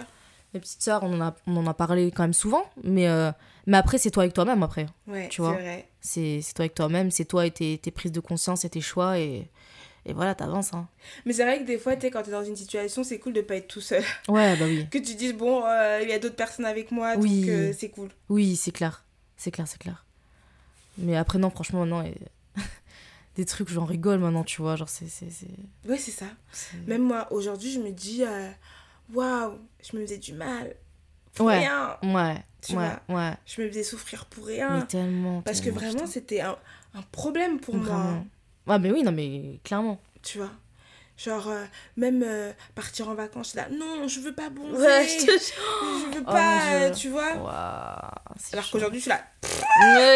[0.55, 2.65] Mes petites sœurs, on en a, on en a parlé quand même souvent.
[2.85, 3.31] Mais, euh,
[3.67, 4.87] mais après, c'est toi avec toi-même, après.
[5.09, 5.53] Ouais, Tu c'est vois.
[5.55, 5.89] vrai.
[6.01, 9.19] C'est toi avec toi-même, c'est toi et tes, tes prises de conscience et tes choix.
[9.19, 9.51] Et,
[10.07, 10.73] et voilà, t'avances.
[10.73, 10.87] Hein.
[11.27, 13.41] Mais c'est vrai que des fois, tu quand t'es dans une situation, c'est cool de
[13.41, 14.05] pas être tout seul.
[14.29, 14.87] Ouais, bah oui.
[14.93, 17.41] que tu dises, bon, euh, il y a d'autres personnes avec moi, Oui.
[17.41, 18.11] donc euh, c'est cool.
[18.29, 19.03] Oui, c'est clair.
[19.37, 20.05] C'est clair, c'est clair.
[20.99, 22.03] Mais après, non, franchement, non.
[22.03, 22.15] et-
[23.35, 24.77] Des trucs, j'en rigole maintenant, tu vois.
[24.77, 25.07] Genre, c'est.
[25.89, 26.27] Ouais, c'est ça.
[26.87, 28.49] Même moi, aujourd'hui, je me dis, euh,
[29.13, 30.75] waouh, je me faisais du mal.
[31.35, 31.59] Pour Ouais.
[31.59, 31.97] rien.
[32.03, 33.17] Ouais, Tu ouais, vois.
[33.17, 33.33] ouais.
[33.47, 34.81] Je me faisais souffrir pour Mais rien.
[34.87, 35.43] tellement.
[35.43, 36.57] Parce que vraiment, c'était un,
[36.95, 38.23] un problème pour moi.
[38.67, 40.01] Ouais, mais oui, non, mais clairement.
[40.23, 40.51] Tu vois.
[41.17, 41.65] Genre, euh,
[41.97, 44.85] même euh, partir en vacances, je là, non, je veux pas bronzer.
[44.85, 47.31] Ouais, je te je veux Oh, pas, euh, tu vois.
[48.53, 49.25] Alors qu'aujourd'hui, je suis là,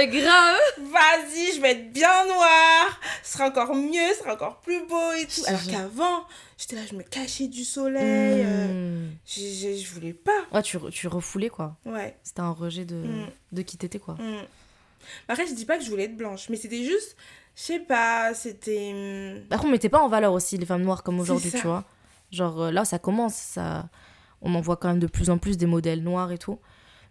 [0.07, 0.59] grave
[0.91, 5.13] vas-y, je vais être bien noire, ce sera encore mieux, ce sera encore plus beau
[5.13, 5.43] et tout.
[5.43, 6.25] Je Alors qu'avant,
[6.59, 9.11] j'étais là, je me cachais du soleil, euh, Mmh.
[9.25, 10.33] j'ai- j'ai- je voulais pas.
[10.53, 11.77] Ouais, tu, tu refoulais, quoi.
[11.85, 12.17] Ouais.
[12.25, 13.27] C'était un rejet de, Mm.
[13.53, 14.15] de qui t'étais, quoi.
[14.15, 14.43] mm.
[15.29, 17.17] Après, je dis pas que je voulais être blanche, mais c'était juste,
[17.59, 18.93] je sais pas, c'était.
[18.95, 21.67] hum, Par contre, on mettait pas en valeur aussi les femmes noires comme aujourd'hui, tu
[21.67, 21.85] vois.
[22.31, 23.89] Genre euh, là, ça commence, ça...
[24.43, 26.59] on en voit quand même de plus en plus des modèles noirs et tout.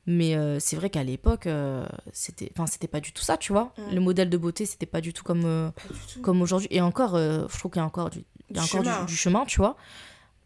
[0.09, 3.51] Mais euh, c'est vrai qu'à l'époque, euh, c'était enfin, c'était pas du tout ça, tu
[3.51, 3.73] vois.
[3.91, 6.21] Le modèle de beauté, c'était pas du tout comme, euh, Pas du tout.
[6.21, 6.69] comme aujourd'hui.
[6.71, 9.03] Et encore, je trouve qu'il y a encore du, il y a Du encore chemin.
[9.03, 9.75] Du, chemin, tu vois.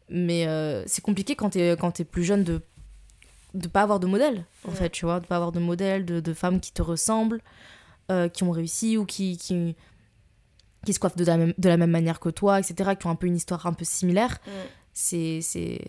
[0.09, 0.47] Mais
[0.87, 2.61] c'est compliqué quand t'es quand t'es plus jeune de
[3.53, 5.19] de pas avoir de modèle, en fait, tu vois.
[5.19, 7.41] De pas avoir de modèle, de, de femmes qui te ressemblent,
[8.33, 9.37] qui ont réussi ou qui...
[9.37, 9.75] qui
[10.85, 13.11] qui se coiffent de la, même, de la même manière que toi, etc., qui ont
[13.11, 14.49] un peu une histoire un peu similaire, Mm.
[14.93, 15.79] c'est c'est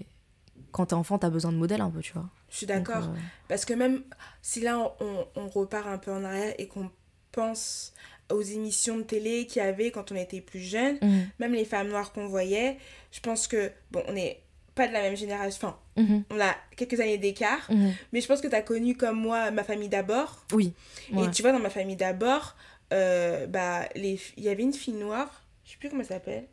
[0.70, 3.04] quand t'es enfant t'as besoin de modèles un peu tu vois Je suis d'accord.
[3.04, 3.16] euh,
[3.48, 4.02] Parce que même
[4.42, 6.90] si là, on, on repart un peu en arrière et qu'on
[7.32, 7.92] pense
[8.30, 11.64] aux émissions de télé qu'il y avait quand on était plus jeune, mhm, même les
[11.66, 12.78] femmes noires qu'on voyait,
[13.10, 14.40] je pense que, bon, on n'est
[14.74, 17.92] pas de la même génération, enfin, mhm, on a quelques années d'écart, mhm.
[18.12, 20.44] mais je pense que tu as connu comme moi ma famille d'abord.
[20.54, 20.72] oui
[21.12, 21.26] ouais.
[21.26, 22.56] Et tu vois, dans ma famille d'abord,
[22.92, 24.20] euh, bah, les...
[24.36, 26.44] il y avait une fille noire, je sais plus comment elle s'appelle.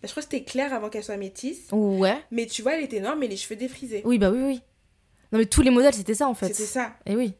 [0.00, 1.66] Bah, je crois que c'était Claire avant qu'elle soit métisse.
[1.72, 4.02] ouais Mais tu vois, elle était noire, mais les cheveux défrisés.
[4.04, 4.62] oui bah oui oui
[5.32, 6.94] non mais tous les modèles c'était ça en fait C'était ça.
[7.04, 7.34] et oui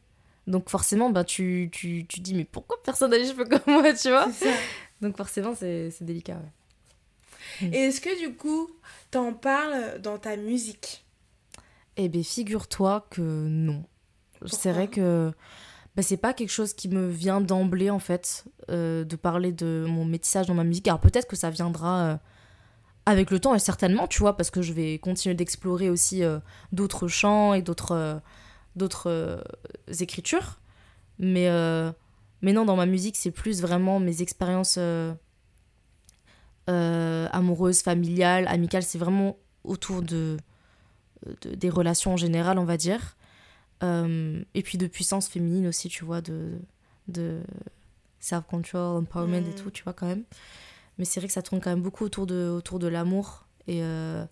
[0.45, 3.93] donc forcément bah tu, tu, tu dis mais pourquoi personne n'a les cheveux comme moi
[3.93, 4.31] tu vois?
[4.31, 4.45] Ça.
[5.01, 7.69] donc forcément c'est c'est délicat ouais.
[7.73, 8.69] Et est-ce que du coup,
[9.11, 11.03] t'en parles dans ta musique?
[11.97, 13.83] Eh bien, figure-toi que non.
[14.45, 15.31] C'est vrai que
[15.99, 19.85] bah, c'est pas quelque chose qui me vient d'emblée, en fait, euh, de parler de
[19.85, 20.87] mon métissage dans ma musique.
[20.87, 22.15] Alors peut-être que ça viendra euh,
[23.05, 26.39] avec le temps, et certainement, tu vois, parce que je vais continuer d'explorer aussi euh,
[26.71, 28.21] d'autres chants et d'autres
[28.77, 29.43] d'autres
[29.99, 30.61] écritures.
[31.17, 31.49] Mais,
[32.41, 34.79] mais non, dans ma musique, c'est plus vraiment mes expériences
[36.67, 38.83] amoureuses, familiales, amicales.
[38.83, 39.35] C'est vraiment
[39.65, 40.37] autour de-
[41.43, 43.17] des relations en général, on va dire.
[43.83, 46.59] Euh, et puis de puissance féminine aussi, tu vois, de,
[47.07, 47.41] de
[48.19, 49.55] self-control, empowerment et Mm.
[49.55, 50.23] tout, tu vois, quand même.
[50.97, 53.81] Mais c'est vrai que ça tourne quand même beaucoup autour de, autour de l'amour et,
[53.83, 54.25] euh,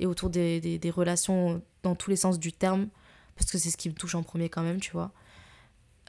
[0.00, 2.88] et autour des, des, des relations dans tous les sens du terme,
[3.36, 5.12] parce que c'est ce qui me touche en premier quand même, tu vois.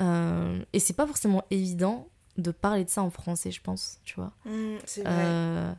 [0.01, 4.15] Euh, et c'est pas forcément évident de parler de ça en français, je pense, tu
[4.15, 4.31] vois.
[4.45, 5.11] Hmm, C'est vrai.
[5.13, 5.73] Euh,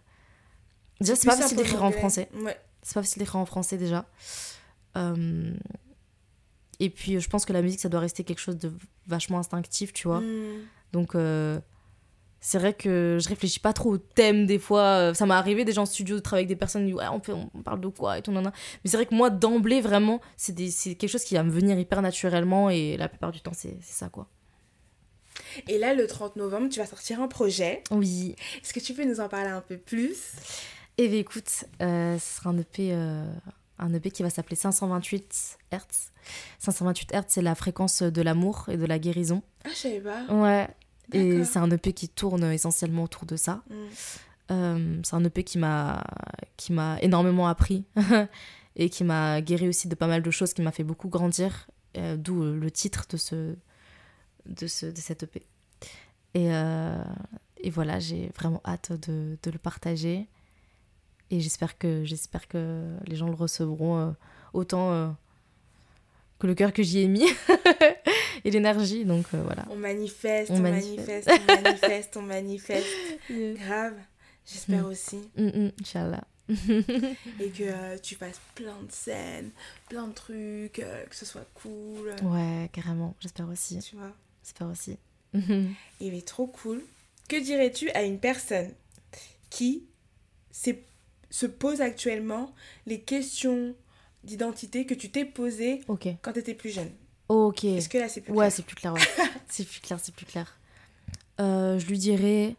[1.00, 2.28] Déjà, c'est pas facile d'écrire en français.
[2.34, 2.60] Ouais.
[2.82, 4.04] C'est pas facile d'écrire en français déjà.
[4.96, 5.54] Euh,
[6.80, 8.72] Et puis je pense que la musique, ça doit rester quelque chose de
[9.06, 10.20] vachement instinctif, tu vois.
[10.20, 10.64] Hmm.
[10.92, 11.60] Donc euh,
[12.40, 14.82] c'est vrai que je réfléchis pas trop au thème des fois.
[15.10, 17.06] Euh, Ça m'est arrivé déjà en studio de travailler avec des personnes qui disent ouais,
[17.54, 18.32] on, parle de quoi et tout.
[18.32, 18.52] nana.
[18.82, 22.00] Mais c'est vrai que moi, d'emblée, vraiment, c'est quelque chose qui va me venir hyper
[22.00, 24.26] naturellement et la plupart du temps, c'est ça quoi.
[25.68, 27.82] Et là, le 30 novembre, tu vas sortir un projet.
[27.90, 28.34] Oui.
[28.62, 30.16] Est-ce que tu peux nous en parler un peu plus?
[30.98, 33.24] Et bien écoute, euh, ce sera un EP, euh,
[33.78, 36.09] un EP qui va s'appeler 528 Hz.
[36.58, 39.42] 528 Hz, c'est la fréquence de l'amour et de la guérison.
[39.64, 40.24] Ah, je savais pas.
[40.32, 40.68] Ouais.
[41.12, 43.62] Et c'est un EP qui tourne essentiellement autour de ça.
[43.68, 43.74] Mm.
[44.50, 46.04] Euh, c'est un EP qui m'a
[46.56, 47.84] qui m'a énormément appris
[48.76, 51.68] et qui m'a guéri aussi de pas mal de choses, qui m'a fait beaucoup grandir,
[51.96, 53.54] euh, d'où euh, le titre de ce
[54.46, 55.46] de ce de cet EP.
[56.34, 57.02] Et, euh,
[57.58, 60.28] et voilà, j'ai vraiment hâte de, de le partager
[61.30, 64.14] et j'espère que j'espère que les gens le recevront
[64.52, 65.16] autant
[66.40, 67.26] que le cœur que j'y ai mis
[68.44, 69.04] et l'énergie.
[69.04, 69.64] Donc euh, voilà.
[69.70, 71.28] On manifeste, On on, manifeste.
[71.28, 72.86] manifeste, on manifeste, on manifeste.
[73.30, 73.94] Grave.
[74.46, 75.18] J'espère aussi.
[75.36, 76.24] Mm, mm, Inch'Allah.
[76.48, 79.50] Et que euh, tu fasses plein de scènes,
[79.88, 82.12] plein de trucs, euh, que ce soit cool.
[82.24, 83.14] Ouais, carrément.
[83.20, 83.78] J'espère aussi.
[83.78, 84.10] Tu vois.
[84.42, 84.96] J'espère aussi.
[86.00, 86.82] Et mais trop cool.
[87.28, 88.72] Que dirais-tu à une personne
[89.48, 89.84] qui
[90.50, 92.52] se pose actuellement
[92.86, 93.76] les questions
[94.24, 96.08] d'identité que tu t'es posées ok.
[96.22, 96.90] quand tu étais plus jeune
[97.28, 97.64] Ok.
[97.64, 98.92] Est-ce que là c'est plus Ouais, clair c'est plus clair.
[98.92, 99.00] ouais.
[99.48, 100.58] c'est plus clair, c'est plus clair.
[101.40, 102.56] Euh, je lui dirais.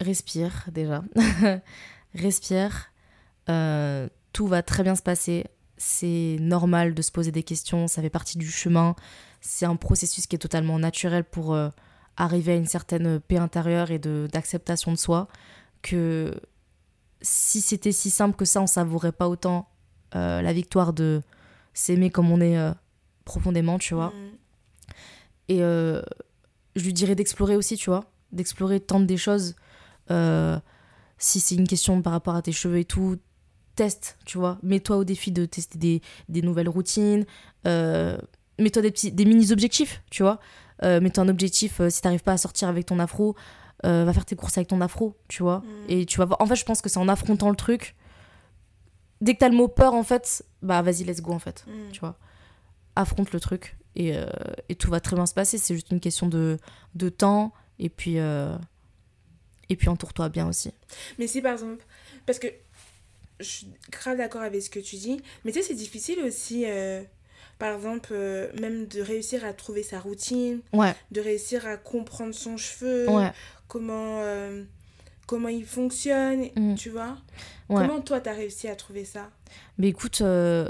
[0.00, 1.02] Respire, déjà.
[2.14, 2.92] Respire.
[3.48, 5.46] Euh, tout va très bien se passer.
[5.76, 7.88] C'est normal de se poser des questions.
[7.88, 8.94] Ça fait partie du chemin.
[9.40, 11.70] C'est un processus qui est totalement naturel pour euh,
[12.16, 15.28] arriver à une certaine paix intérieure et de- d'acceptation de, soi.
[15.82, 16.40] Que
[17.22, 19.68] si c'était si simple que ça, on savourait pas autant
[20.14, 21.22] euh, la victoire de
[21.74, 22.72] s'aimer comme on est euh,
[23.24, 24.08] profondément, tu vois.
[24.08, 24.92] Mm.
[25.50, 26.02] Et euh,
[26.76, 28.04] je lui dirais d'explorer aussi, tu vois.
[28.32, 29.54] D'explorer, tente des choses.
[31.20, 33.16] Si c'est une question par rapport à tes cheveux et tout,
[33.74, 34.58] teste, tu vois.
[34.62, 37.26] Mets-toi au défi de tester des, des nouvelles routines.
[37.64, 40.38] Mets-toi des, petits, des mini-objectifs, tu vois.
[40.82, 43.34] Mets-toi un objectif, si t'arrives pas à sortir avec ton afro,
[43.82, 45.58] va faire tes courses avec ton afro, tu vois.
[45.58, 45.64] Mm.
[45.88, 46.40] Et tu vas voir.
[46.40, 47.96] En fait, je pense que c'est en affrontant le truc.
[49.20, 51.90] Dès que t'as le mot peur, en fait, bah vas-y, let's go, en fait Mm.
[51.92, 52.16] tu vois.
[52.96, 54.26] Affronte le truc et, euh,
[54.68, 55.58] et tout va très bien se passer.
[55.58, 56.56] C'est juste une question de,
[56.94, 58.56] de temps et puis, euh,
[59.68, 60.72] et puis entoure-toi bien aussi.
[61.18, 61.84] Mais si par exemple,
[62.26, 62.48] parce que
[63.40, 66.64] je suis grave d'accord avec ce que tu dis, mais tu sais, c'est difficile aussi,
[66.66, 67.02] euh,
[67.60, 68.14] par exemple,
[68.60, 73.30] même de réussir à trouver sa routine, Ouais, de réussir à comprendre son cheveu, ouais,
[73.68, 74.20] comment,
[75.26, 76.74] comment il fonctionne, Mm.
[76.74, 77.16] tu vois.
[77.68, 77.86] Ouais.
[77.86, 79.30] Comment toi, t'as réussi à trouver ça?
[79.78, 80.68] Mais écoute, euh,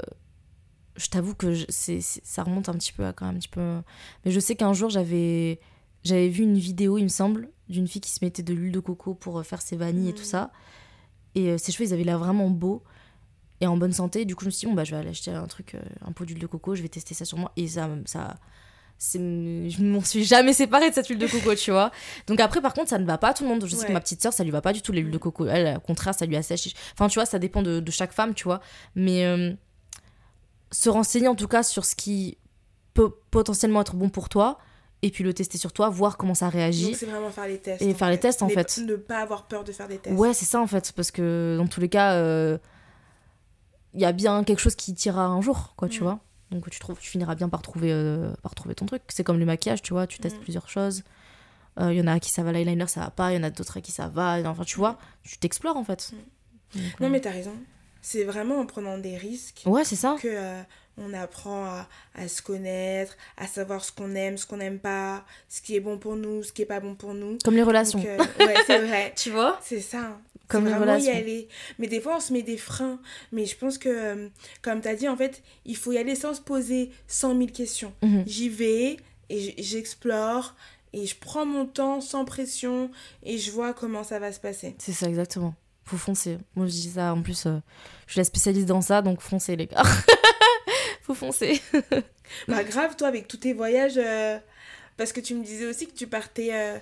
[0.95, 3.39] je t'avoue que je- c'est, c'est- ça remonte un petit peu à quand même un
[3.39, 3.81] petit peu.
[4.25, 5.59] Mais je sais qu'un jour j'avais
[6.03, 8.79] j'avais vu une vidéo, il me semble, d'une fille qui se mettait de l'huile de
[8.79, 10.25] coco pour euh, faire ses vanilles et tout Mhm.
[10.25, 10.51] ça.
[11.35, 12.83] Et euh, ses cheveux, ils avaient l'air vraiment beaux
[13.59, 14.23] et en bonne santé.
[14.23, 16.11] Du coup, je me suis dit, bon, bah, je vais aller acheter un truc, un
[16.13, 17.51] pot d'huile de coco, je vais tester ça sur moi.
[17.57, 17.89] Et ça,
[19.01, 21.91] je m'en suis jamais séparée de cette huile de coco, tu vois.
[22.27, 23.63] Donc après, par contre, ça ne va pas à tout le monde.
[23.65, 23.87] Je sais Ouais.
[23.87, 25.19] que ma petite sœur, ça lui va pas du tout l'huile de Mm.
[25.19, 25.45] coco.
[25.47, 26.73] Elle, au contraire, ça lui assèche.
[26.93, 28.59] Enfin, tu vois, ça dépend de, de chaque femme, tu vois.
[28.95, 29.53] Mais euh,
[30.71, 32.37] se renseigner en tout cas sur ce qui
[32.93, 34.57] peut potentiellement être bon pour toi
[35.01, 36.93] et puis le tester sur toi, voir comment ça réagit.
[36.93, 37.81] C'est vraiment faire les tests.
[37.81, 38.79] Et faire les tests, en Mais fait.
[38.85, 40.17] Ne pas avoir peur de faire des tests.
[40.17, 42.57] Ouais, c'est ça en fait, parce que dans tous les cas, euh,
[43.93, 46.03] il y a bien quelque chose qui t'ira un jour, quoi, tu Mm.
[46.03, 46.19] vois.
[46.51, 49.03] Donc tu, trouves, tu finiras bien par trouver, euh, par trouver ton truc.
[49.09, 50.41] C'est comme le maquillage, tu vois, tu testes Mm.
[50.41, 51.03] plusieurs choses.
[51.79, 53.39] Euh, Il y en a à qui ça va l'eyeliner, ça va pas, il y
[53.39, 54.39] en a d'autres à qui ça va.
[54.49, 56.11] Enfin, tu vois, tu t'explores en fait.
[56.75, 57.53] Donc, Non euh, mais t'as raison.
[58.01, 60.15] C'est vraiment en prenant des risques Ouais, c'est ça.
[60.21, 60.61] que euh,
[60.97, 65.25] on apprend à, à se connaître, à savoir ce qu'on aime, ce qu'on n'aime pas,
[65.47, 67.37] ce qui est bon pour nous, ce qui est pas bon pour nous.
[67.43, 67.99] Comme les relations.
[67.99, 69.13] Donc, euh, ouais, c'est vrai.
[69.15, 69.59] Tu vois?
[69.63, 69.99] C'est ça.
[69.99, 70.21] hein.
[70.47, 71.13] Comme les vraiment relations.
[71.13, 71.47] y aller.
[71.77, 72.99] Mais des fois, on se met des freins.
[73.31, 74.27] Mais je pense que, euh,
[74.63, 77.45] comme tu as dit, en fait, il faut y aller sans se poser 100 000
[77.51, 77.93] questions.
[78.01, 78.23] Mhm.
[78.25, 78.97] J'y vais
[79.29, 80.55] et j'explore
[80.91, 82.89] et je prends mon temps sans pression
[83.21, 84.75] et je vois comment ça va se passer.
[84.79, 85.53] C'est ça, exactement.
[85.89, 86.37] Faut foncer.
[86.55, 87.13] Moi, je dis ça.
[87.13, 87.57] En plus, euh,
[88.05, 89.81] je suis la spécialiste dans ça, donc foncez, les gars.
[91.01, 91.59] Faut foncer.
[92.47, 94.37] Bah, grave, toi, avec tous tes voyages, euh,
[94.97, 96.77] parce que tu me disais aussi que tu partais euh,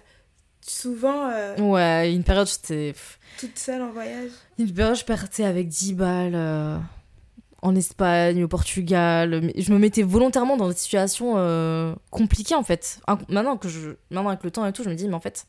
[0.60, 2.93] souvent Ouais, une période, j'étais.
[3.39, 4.32] toute seule en voyage.
[4.60, 6.82] Une période, je partais avec 10 balles
[7.62, 9.50] en Espagne, au Portugal.
[9.56, 13.00] Je me mettais volontairement dans des situations compliquées, en fait.
[13.30, 15.46] Maintenant, que je, maintenant, avec le temps et tout, je me dis, mais en fait,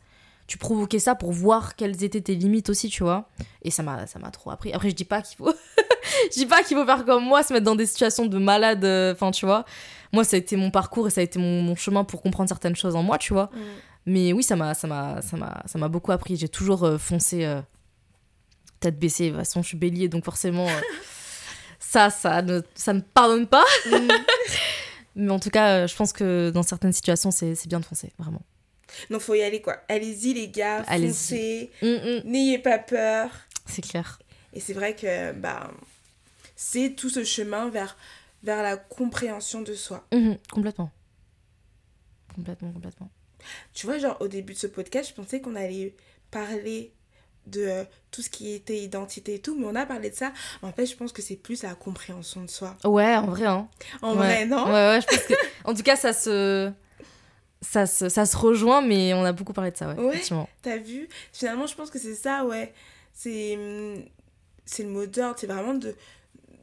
[0.48, 3.28] tu provoquais ça pour voir quelles étaient tes limites aussi, tu vois.
[3.62, 4.72] Et ça m'a ça m'a trop appris.
[4.72, 5.52] Après, je dis pas qu'il faut.
[6.32, 8.82] je dis pas qu'il faut faire comme moi, se mettre dans des situations de malade.
[8.84, 9.64] euh, Enfin, tu vois.
[10.12, 12.48] Moi, ça a été mon parcours et ça a été mon, mon chemin pour comprendre
[12.48, 13.50] certaines choses en moi, tu vois.
[13.52, 13.58] Mm.
[14.06, 16.36] Mais oui, ça m'a, ça m'a, ça m'a, ça m'a beaucoup appris.
[16.36, 17.60] J'ai toujours euh, foncé euh,
[18.80, 19.24] tête baissée.
[19.24, 20.66] De toute façon, je suis bélier, donc forcément,
[21.78, 23.64] ça, ça ne, ça ne pardonne pas.
[23.86, 24.08] Mm.
[25.16, 28.12] Mais en tout cas, je pense que dans certaines situations, c'est, c'est bien de foncer,
[28.18, 28.40] vraiment.
[29.10, 29.78] Donc, faut y aller, quoi.
[29.88, 31.08] Allez-y, les gars, Allez-y.
[31.08, 31.70] foncez.
[31.82, 33.30] Hum, hum, N'ayez pas peur.
[33.66, 34.18] c'est clair.
[34.52, 35.70] Et c'est vrai que bah,
[36.56, 37.96] c'est tout ce chemin vers,
[38.42, 40.06] vers la compréhension de soi.
[40.12, 40.90] Hum, complètement.
[42.34, 43.10] Complètement, complètement.
[43.74, 45.94] Tu vois, genre, au début de ce podcast, je pensais qu'on allait
[46.30, 46.92] parler
[47.46, 50.32] de euh, tout ce qui était identité et tout, mais on a parlé de ça.
[50.62, 52.76] En fait, je pense que c'est plus la compréhension de soi.
[52.84, 53.68] Ouais, en vrai, hein.
[54.02, 54.16] En Ouais.
[54.18, 55.34] vrai, non Ouais, ouais, je pense que.
[55.64, 56.70] En tout cas, ça se.
[57.60, 60.20] Ça se, ça se rejoint, mais on a beaucoup parlé de ça, ouais, Ouais.
[60.62, 61.08] T'as vu?
[61.32, 62.72] Finalement, je pense que c'est ça, ouais.
[63.12, 64.04] C'est hum,
[64.64, 65.94] c'est le mot d'ordre, c'est vraiment de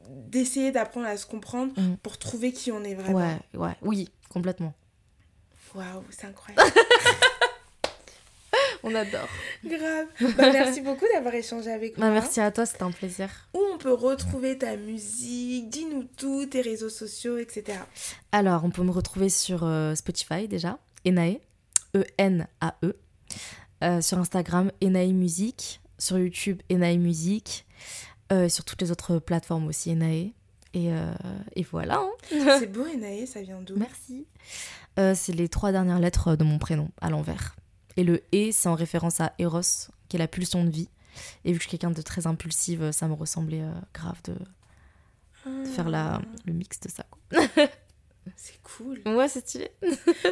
[0.08, 1.96] d'essayer d'apprendre à se comprendre Mm.
[1.96, 3.18] pour trouver qui on est vraiment.
[3.18, 4.72] Ouais, ouais, oui, complètement.
[5.74, 6.62] Waouh, c'est incroyable.
[8.82, 9.28] On adore.
[9.64, 10.06] Grave.
[10.36, 12.14] Bah, merci beaucoup d'avoir échangé avec Bah, moi.
[12.20, 13.28] merci à toi, c'était un plaisir.
[13.52, 15.68] Où on peut retrouver ta musique?
[15.70, 17.78] Dis-nous tout, tes réseaux sociaux, etc.
[18.30, 21.40] Alors, on peut me retrouver sur euh, Spotify déjà, Enae,
[21.94, 22.92] E-N-A-E.
[23.84, 25.80] Euh, sur Instagram, Enae Musique.
[25.98, 27.66] Sur YouTube, Enae Musique.
[28.32, 30.32] Euh, sur toutes les autres plateformes aussi, Enae.
[30.74, 31.12] Et, euh,
[31.54, 31.98] et voilà.
[32.00, 32.10] hein.
[32.58, 33.76] c'est beau, Enae, ça vient d'où?
[33.76, 34.26] Merci.
[34.98, 37.56] Euh, c'est les trois dernières lettres de mon prénom, à l'envers.
[37.96, 39.60] Et le E, c'est en référence à Eros,
[40.08, 40.88] qui est la pulsion de vie.
[41.44, 44.34] Et vu que je suis quelqu'un de très impulsive, ça me ressemblait euh, grave de,
[45.46, 47.06] de faire la, le mix de ça.
[47.10, 47.40] quoi.
[48.36, 49.00] C'est cool.
[49.06, 49.70] Ouais, c'est stylé.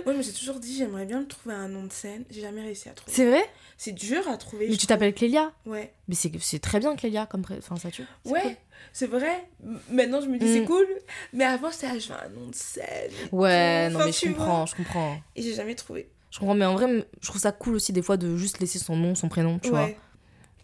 [0.04, 2.24] Moi, mais j'ai toujours dit, j'aimerais bien trouver un nom de scène.
[2.30, 3.12] J'ai jamais réussi à trouver.
[3.14, 3.42] C'est vrai?
[3.76, 4.68] C'est dur à trouver.
[4.68, 5.92] Mais tu t'appelles Clélia Ouais.
[6.09, 7.57] Mais c'est c'est très bien Clélia comme pré...
[7.59, 8.04] enfin ça tue.
[8.24, 8.52] C'est Ouais, cool.
[8.92, 9.48] c'est vrai.
[9.90, 10.52] Maintenant, je me dis, Mm.
[10.52, 10.87] c'est cool.
[11.33, 13.11] Mais avant, c'était, ah, je veux un nom de scène.
[13.33, 14.66] Ouais, non mais je comprends, vois.
[14.66, 15.16] je comprends.
[15.37, 16.11] Et j'ai jamais trouvé.
[16.30, 18.80] Je comprends mais en vrai je trouve ça cool aussi des fois de juste laisser
[18.80, 19.85] son nom, son prénom, tu vois.
[19.85, 19.96] ouais.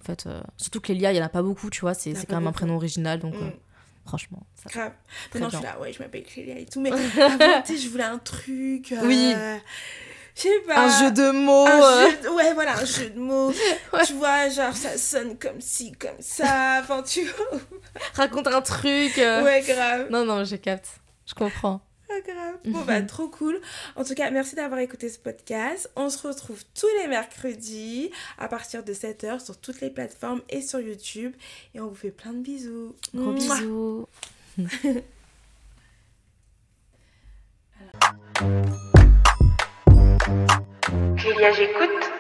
[0.01, 2.37] En fait euh, surtout Clélia, il y en a pas beaucoup, tu vois, c'est quand
[2.37, 3.43] même un prénom original donc Mm.
[3.45, 3.51] euh,
[4.11, 4.92] franchement, ça Grave.
[5.35, 6.81] Maintenant, je suis là, ouais, je m'appelle Clélia et tout.
[6.81, 6.90] Mais
[7.23, 8.90] avant, tu sais, je voulais un truc.
[8.92, 9.33] euh, Oui.
[10.35, 10.87] Je sais pas.
[10.87, 11.66] un jeu de mots.
[11.66, 13.53] Un euh, jeu de- Ouais, voilà, un jeu de mots.
[13.92, 14.05] Ouais.
[14.07, 16.81] Tu vois, genre, ça sonne comme ci, comme ça.
[16.83, 17.20] Enfin, tu
[18.14, 19.18] raconte un truc.
[19.18, 19.44] euh.
[19.44, 20.09] Ouais, grave.
[20.11, 20.88] Non non, je capte.
[21.27, 21.81] Je comprends.
[22.27, 22.59] Grave.
[22.64, 23.61] Bon, bah, trop cool.
[23.96, 25.90] En tout cas, merci d'avoir écouté ce podcast.
[25.96, 30.61] On se retrouve tous les mercredis à partir de 7h sur toutes les plateformes et
[30.62, 31.33] sur YouTube.
[31.75, 32.94] Et on vous fait plein de bisous.
[33.14, 33.57] Gros Mouah.
[33.57, 34.07] bisous.
[41.16, 42.19] Julia, j'écoute.